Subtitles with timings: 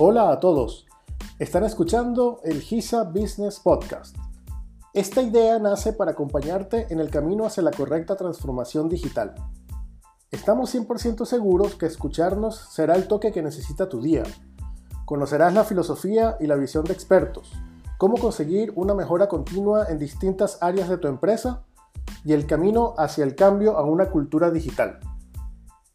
[0.00, 0.86] Hola a todos.
[1.40, 4.16] Están escuchando el GISA Business Podcast.
[4.94, 9.34] Esta idea nace para acompañarte en el camino hacia la correcta transformación digital.
[10.30, 14.22] Estamos 100% seguros que escucharnos será el toque que necesita tu día.
[15.04, 17.50] Conocerás la filosofía y la visión de expertos,
[17.98, 21.64] cómo conseguir una mejora continua en distintas áreas de tu empresa
[22.24, 25.00] y el camino hacia el cambio a una cultura digital.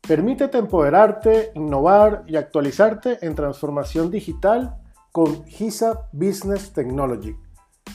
[0.06, 4.76] Permítete empoderarte, innovar y actualizarte en transformación digital
[5.14, 7.38] con HISA Business Technology.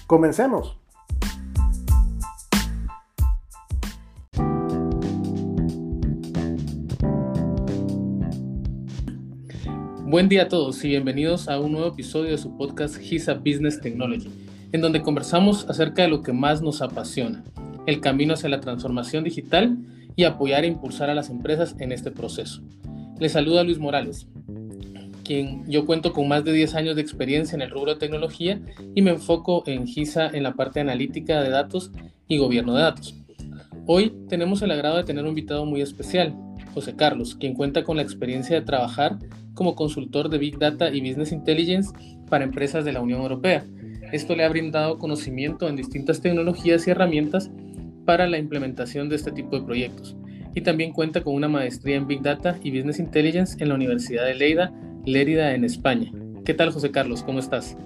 [0.06, 0.78] Comencemos.
[10.06, 13.82] Buen día a todos y bienvenidos a un nuevo episodio de su podcast HISA Business
[13.82, 14.30] Technology,
[14.72, 17.44] en donde conversamos acerca de lo que más nos apasiona,
[17.84, 19.76] el camino hacia la transformación digital
[20.18, 22.60] y apoyar e impulsar a las empresas en este proceso.
[23.20, 24.26] Les saluda Luis Morales,
[25.22, 28.60] quien yo cuento con más de 10 años de experiencia en el rubro de tecnología
[28.96, 31.92] y me enfoco en GISA en la parte analítica de datos
[32.26, 33.14] y gobierno de datos.
[33.86, 36.34] Hoy tenemos el agrado de tener un invitado muy especial,
[36.74, 39.20] José Carlos, quien cuenta con la experiencia de trabajar
[39.54, 41.92] como consultor de Big Data y Business Intelligence
[42.28, 43.64] para empresas de la Unión Europea.
[44.10, 47.52] Esto le ha brindado conocimiento en distintas tecnologías y herramientas
[48.08, 50.16] para la implementación de este tipo de proyectos
[50.54, 54.24] y también cuenta con una maestría en Big Data y Business Intelligence en la Universidad
[54.24, 54.72] de Leida,
[55.04, 56.10] Lérida, en España.
[56.42, 57.22] ¿Qué tal, José Carlos?
[57.22, 57.76] ¿Cómo estás?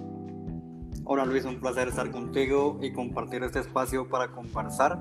[1.03, 4.97] Hola Luis, un placer estar contigo y compartir este espacio para conversar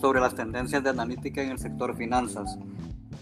[0.00, 2.58] sobre las tendencias de analítica en el sector finanzas.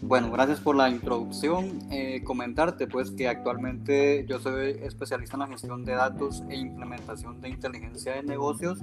[0.00, 1.80] Bueno, gracias por la introducción.
[1.90, 7.40] Eh, comentarte pues que actualmente yo soy especialista en la gestión de datos e implementación
[7.40, 8.78] de inteligencia de negocios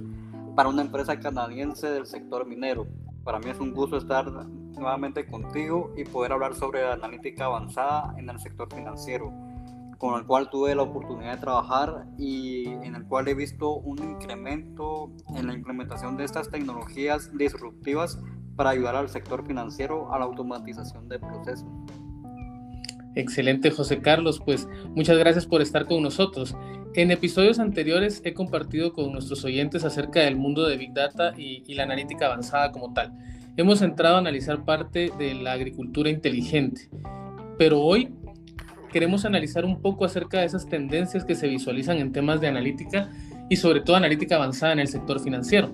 [0.54, 2.86] para una empresa canadiense del sector minero.
[3.24, 8.28] Para mí es un gusto estar nuevamente contigo y poder hablar sobre analítica avanzada en
[8.28, 9.32] el sector financiero,
[9.98, 13.98] con el cual tuve la oportunidad de trabajar y en el cual he visto un
[13.98, 18.18] incremento en la implementación de estas tecnologías disruptivas
[18.56, 21.68] para ayudar al sector financiero a la automatización de procesos.
[23.14, 24.40] Excelente, José Carlos.
[24.44, 26.54] Pues muchas gracias por estar con nosotros.
[26.94, 31.72] En episodios anteriores he compartido con nuestros oyentes acerca del mundo de Big Data y,
[31.74, 33.12] la analítica avanzada como tal.
[33.56, 36.90] Hemos entrado a analizar parte de la agricultura inteligente,
[37.56, 38.08] pero hoy
[38.92, 43.08] queremos analizar un poco acerca de esas tendencias que se visualizan en temas de analítica
[43.48, 45.72] y sobre todo analítica avanzada en el sector financiero.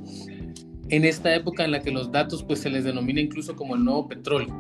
[0.91, 3.83] En esta época en la que los datos pues se les denomina incluso como el
[3.83, 4.55] nuevo petróleo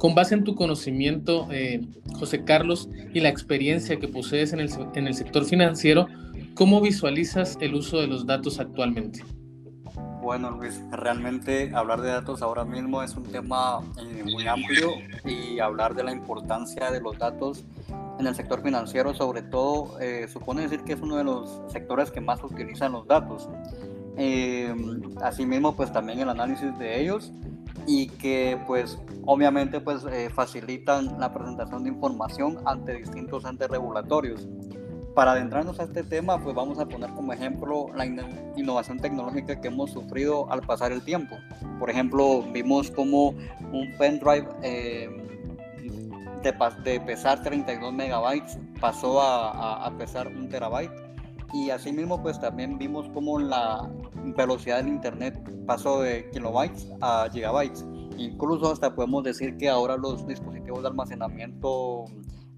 [0.00, 1.86] con base en tu conocimiento, eh,
[2.18, 6.08] José Carlos, y la experiencia que posees en el, sector financiero,
[6.54, 9.22] ¿cómo visualizas el uso de los datos actualmente?
[10.22, 14.92] Bueno, Luis, realmente hablar de datos ahora mismo es un tema eh, muy amplio
[15.26, 17.66] y hablar de la importancia de los datos
[18.18, 22.10] en el sector financiero, sobre todo, eh, supone decir que es uno de los sectores
[22.10, 23.50] que más utilizan los datos.
[25.22, 27.32] asimismo, pues también el análisis de ellos
[27.86, 34.46] y que pues obviamente pues eh, facilitan la presentación de información ante distintos entes regulatorios.
[35.14, 39.68] Para adentrarnos a este tema, pues vamos a poner como ejemplo la innovación tecnológica que
[39.68, 41.36] hemos sufrido al pasar el tiempo.
[41.80, 43.30] Por ejemplo, vimos como
[43.72, 45.08] un pendrive eh,
[46.42, 46.54] de,
[46.84, 51.09] de, pesar 32 megabytes pasó a, a pesar un terabyte
[51.52, 53.90] y asimismo pues también vimos cómo la
[54.36, 57.84] velocidad del internet pasó de kilobytes a gigabytes.
[58.16, 62.04] Incluso hasta podemos decir que ahora los dispositivos de almacenamiento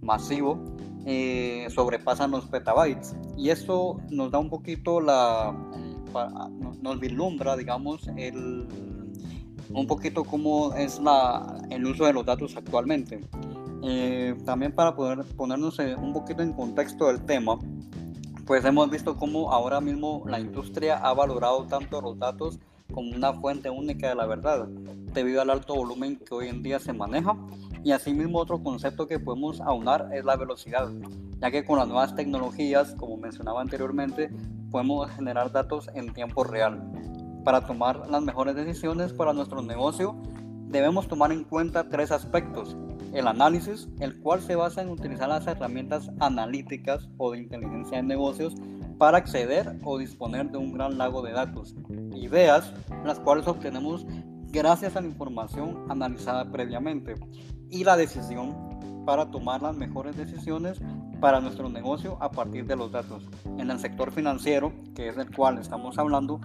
[0.00, 0.58] masivo
[1.06, 3.14] eh, sobrepasan los petabytes.
[3.36, 5.54] Y esto nos da un poquito la,
[6.80, 8.66] nos vislumbra, digamos, el,
[9.70, 13.20] un poquito cómo es la, el uso de los datos actualmente.
[13.84, 17.58] Eh, también para poder ponernos un poquito en contexto del tema,
[18.46, 22.58] pues hemos visto cómo ahora mismo la industria ha valorado tanto los datos
[22.92, 24.66] como una fuente única de la verdad,
[25.14, 27.36] debido al alto volumen que hoy en día se maneja.
[27.84, 30.88] Y asimismo otro concepto que podemos aunar es la velocidad,
[31.40, 34.30] ya que con las nuevas tecnologías, como mencionaba anteriormente,
[34.70, 36.82] podemos generar datos en tiempo real.
[37.44, 40.16] Para tomar las mejores decisiones para nuestro negocio,
[40.68, 42.76] debemos tomar en cuenta tres aspectos.
[43.12, 48.02] El análisis, el cual se basa en utilizar las herramientas analíticas o de inteligencia de
[48.04, 48.54] negocios
[48.98, 51.74] para acceder o disponer de un gran lago de datos.
[52.14, 52.72] Ideas,
[53.04, 54.06] las cuales obtenemos
[54.52, 57.14] gracias a la información analizada previamente.
[57.68, 60.80] Y la decisión para tomar las mejores decisiones
[61.20, 63.24] para nuestro negocio a partir de los datos.
[63.58, 66.40] En el sector financiero, que es el cual estamos hablando,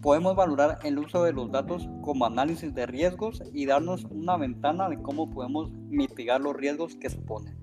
[0.00, 4.88] podemos valorar el uso de los datos como análisis de riesgos y darnos una ventana
[4.88, 7.60] de cómo podemos mitigar los riesgos que suponen.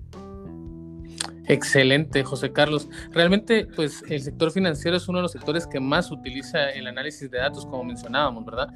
[1.48, 2.88] Excelente, José Carlos.
[3.10, 7.30] Realmente, pues el sector financiero es uno de los sectores que más utiliza el análisis
[7.30, 8.68] de datos, como mencionábamos, ¿verdad?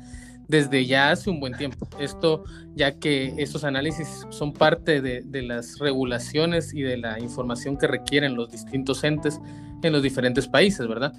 [0.49, 1.87] Desde ya hace un buen tiempo.
[2.01, 2.45] Esto,
[2.75, 7.87] ya que estos análisis son parte de, de las regulaciones y de la información que
[7.87, 9.39] requieren los distintos entes
[9.83, 11.13] en los diferentes países, ¿verdad?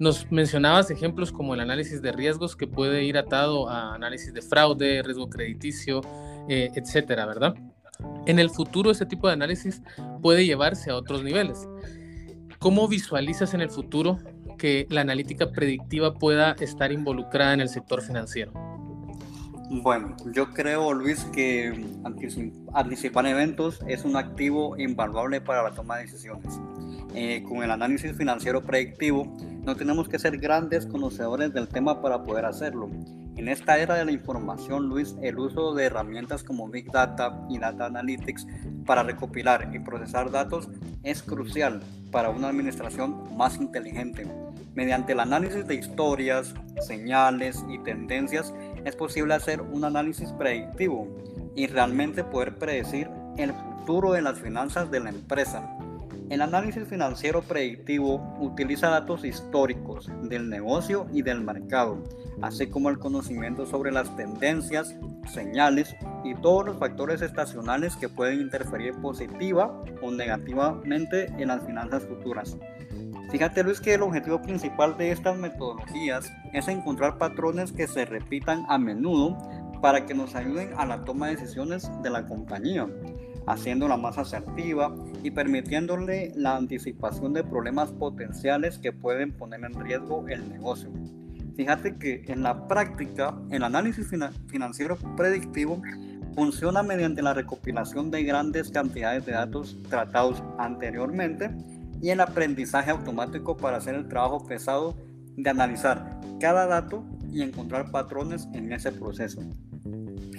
[0.00, 4.40] Nos mencionabas ejemplos como el análisis de riesgos que puede ir atado a análisis de
[4.40, 6.00] fraude, riesgo crediticio,
[6.48, 7.54] eh, etcétera, ¿verdad?
[8.24, 9.82] En el futuro ese tipo de análisis
[10.22, 11.68] puede llevarse a otros niveles.
[12.58, 14.16] ¿Cómo visualizas en el futuro
[14.56, 18.52] que la analítica predictiva pueda estar involucrada en el sector financiero?
[19.68, 21.84] Bueno, yo creo, Luis, que
[22.74, 26.58] anticipar eventos es un activo invaluable para la toma de decisiones.
[27.14, 29.36] Eh, con el análisis financiero predictivo,
[29.70, 32.90] no tenemos que ser grandes conocedores del tema para poder hacerlo.
[33.36, 37.58] En esta era de la información, Luis, el uso de herramientas como Big Data y
[37.58, 38.48] Data Analytics
[38.84, 40.68] para recopilar y procesar datos
[41.04, 41.80] es crucial
[42.10, 44.26] para una administración más inteligente.
[44.74, 46.52] Mediante el análisis de historias,
[46.84, 48.52] señales y tendencias,
[48.84, 51.06] es posible hacer un análisis predictivo
[51.54, 55.76] y realmente poder predecir el futuro de las finanzas de la empresa.
[56.30, 62.04] El análisis financiero predictivo utiliza datos históricos del negocio y del mercado,
[62.40, 64.94] así como el conocimiento sobre las tendencias,
[65.34, 72.04] señales y todos los factores estacionales que pueden interferir positiva o negativamente en las finanzas
[72.04, 72.56] futuras.
[73.32, 78.64] Fíjate Luis que el objetivo principal de estas metodologías es encontrar patrones que se repitan
[78.68, 79.36] a menudo
[79.82, 82.86] para que nos ayuden a la toma de decisiones de la compañía
[83.46, 90.26] haciéndola más asertiva y permitiéndole la anticipación de problemas potenciales que pueden poner en riesgo
[90.28, 90.90] el negocio.
[91.56, 94.08] Fíjate que en la práctica el análisis
[94.46, 95.82] financiero predictivo
[96.34, 101.50] funciona mediante la recopilación de grandes cantidades de datos tratados anteriormente
[102.00, 104.96] y el aprendizaje automático para hacer el trabajo pesado
[105.36, 109.40] de analizar cada dato y encontrar patrones en ese proceso.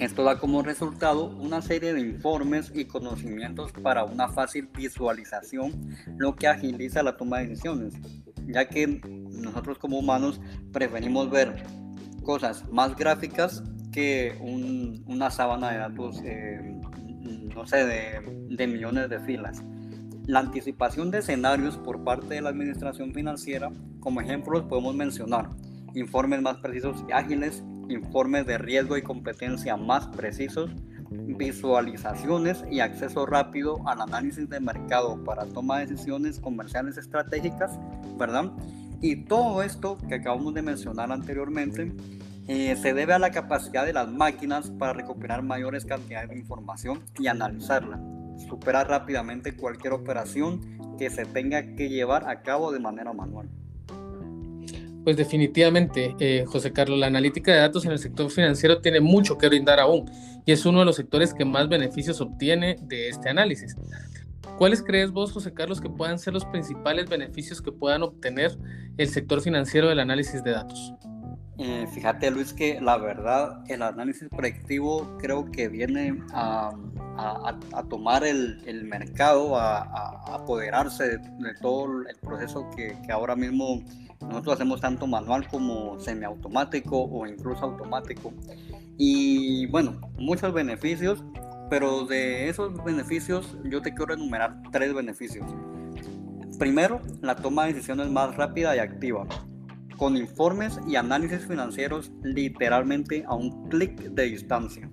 [0.02, 6.36] Esto da como resultado una serie de informes y conocimientos para una fácil visualización, lo
[6.36, 7.94] que agiliza la toma de decisiones,
[8.48, 9.00] ya que
[9.30, 10.42] nosotros como humanos
[10.74, 11.64] preferimos ver
[12.24, 13.62] cosas más gráficas
[13.92, 14.36] que
[15.06, 16.82] una sábana de datos, eh,
[17.54, 19.64] no sé, de, de millones de filas.
[20.26, 25.50] La anticipación de escenarios por parte de la administración financiera, como ejemplos podemos mencionar
[25.94, 30.72] informes más precisos y ágiles, informes de riesgo y competencia más precisos,
[31.10, 37.78] visualizaciones y acceso rápido al análisis de mercado para toma de decisiones comerciales estratégicas,
[38.18, 38.52] ¿verdad?
[39.02, 41.92] Y todo esto que acabamos de mencionar anteriormente
[42.48, 47.02] eh, se debe a la capacidad de las máquinas para recopilar mayores cantidades de información
[47.20, 48.00] y analizarla.
[48.48, 50.62] Supera rápidamente cualquier operación
[50.98, 53.50] que se tenga que llevar a cabo de manera manual.
[55.04, 59.38] Pues definitivamente, eh, José Carlos, la analítica de datos en el sector financiero tiene mucho
[59.38, 60.10] que brindar aún
[60.46, 63.76] y es uno de los sectores que más beneficios obtiene de este análisis.
[64.58, 68.56] ¿Cuáles crees vos, José Carlos, que puedan ser los principales beneficios que puedan obtener
[68.98, 70.94] el sector financiero del análisis de datos?
[71.58, 76.72] Eh, fíjate, Luis, que la verdad, el análisis predictivo creo que viene a,
[77.90, 83.84] tomar el, mercado, a, apoderarse de, todo el proceso que, que ahora mismo
[84.22, 88.34] nosotros hacemos tanto manual como semiautomático o incluso automático.
[88.98, 91.24] Y bueno, muchos beneficios,
[91.70, 95.46] pero de esos beneficios yo te quiero enumerar tres beneficios.
[96.58, 99.28] Primero, la toma de decisiones más rápida y activa
[100.02, 104.90] con informes y análisis financieros literalmente a un clic de distancia.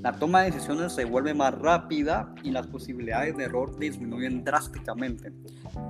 [0.00, 5.32] La toma de decisiones se vuelve más rápida y las posibilidades de error disminuyen drásticamente.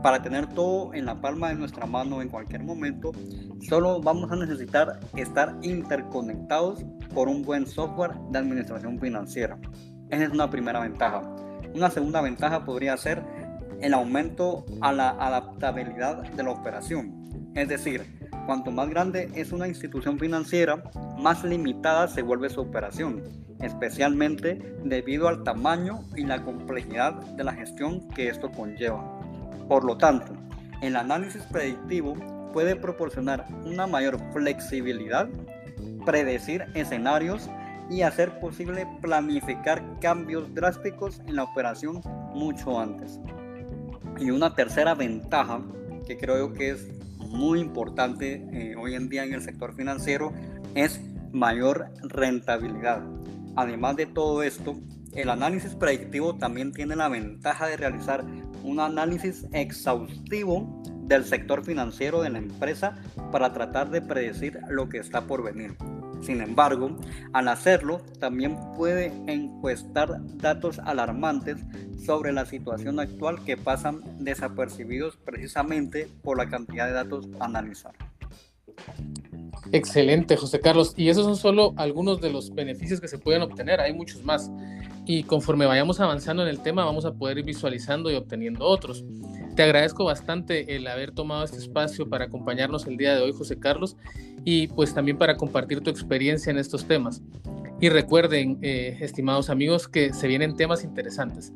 [0.03, 3.13] Para tener todo en la palma de nuestra mano en cualquier momento,
[3.69, 9.59] solo vamos a necesitar estar interconectados por un buen software de administración financiera.
[10.09, 11.21] Esa es una primera ventaja.
[11.75, 13.23] Una segunda ventaja podría ser
[13.83, 17.25] el aumento a la adaptabilidad de la operación.
[17.55, 20.83] Es decir, Cuanto más grande es una institución financiera,
[21.19, 23.23] más limitada se vuelve su operación,
[23.61, 29.03] especialmente debido al tamaño y la complejidad de la gestión que esto conlleva.
[29.67, 30.35] Por lo tanto,
[30.83, 32.15] el análisis predictivo
[32.53, 35.27] puede proporcionar una mayor flexibilidad,
[36.05, 37.49] predecir escenarios
[37.89, 42.03] y hacer posible planificar cambios drásticos en la operación
[42.35, 43.19] mucho antes.
[44.19, 45.61] Y una tercera ventaja
[46.07, 46.89] que creo que es
[47.35, 50.33] muy importante eh, hoy en día en el sector financiero
[50.75, 51.01] es
[51.33, 53.03] mayor rentabilidad.
[53.57, 54.77] Además de todo esto,
[55.13, 58.25] el análisis predictivo también tiene la ventaja de realizar
[58.63, 62.97] un análisis exhaustivo del sector financiero de la empresa
[63.31, 65.77] para tratar de predecir lo que está por venir.
[66.25, 66.97] Sin embargo,
[67.35, 71.59] al hacerlo, también puede encuestar datos alarmantes
[72.03, 77.93] sobre la situación actual que pasan desapercibidos precisamente por la cantidad de datos a analizar.
[79.71, 80.95] Excelente, José Carlos.
[80.97, 83.81] Y esos son solo algunos de los beneficios que se pueden obtener.
[83.81, 84.51] Hay muchos más.
[85.07, 89.05] Y conforme vayamos avanzando en el tema, vamos a poder ir visualizando y obteniendo otros.
[89.55, 93.57] Te agradezco bastante el haber tomado este espacio para acompañarnos el día de hoy, José
[93.57, 93.97] Carlos,
[94.45, 97.23] y pues también para compartir tu experiencia en estos temas.
[97.81, 101.53] Y recuerden, eh, estimados amigos, que se vienen temas interesantes.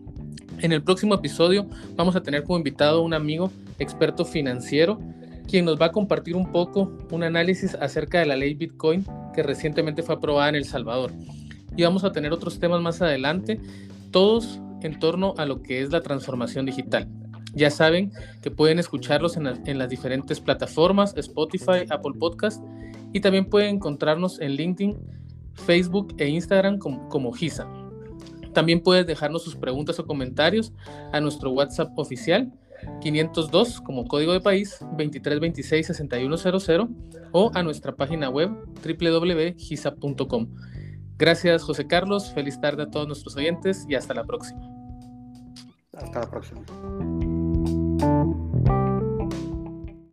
[0.60, 3.50] En el próximo episodio vamos a tener como invitado un amigo
[3.80, 5.00] experto financiero,
[5.48, 9.42] quien nos va a compartir un poco un análisis acerca de la ley Bitcoin que
[9.42, 11.10] recientemente fue aprobada en El Salvador.
[11.76, 13.60] Y vamos a tener otros temas más adelante,
[14.12, 17.08] todos en torno a lo que es la transformación digital.
[17.58, 22.62] Ya saben que pueden escucharlos en, las diferentes plataformas, Spotify, Apple Podcast,
[23.12, 24.96] y también pueden encontrarnos en LinkedIn,
[25.54, 27.68] Facebook e Instagram como, como GISA.
[28.54, 30.72] También puedes dejarnos sus preguntas o comentarios
[31.12, 32.52] a nuestro WhatsApp oficial
[33.00, 36.96] 502 como código de país 2326 6100
[37.32, 38.50] o a nuestra página web
[38.84, 40.48] www.gisa.com.
[41.18, 44.60] Gracias José Carlos, feliz tarde a todos nuestros oyentes y hasta la próxima.
[45.92, 46.62] Hasta la próxima.